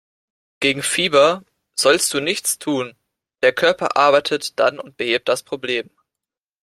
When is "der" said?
3.43-3.53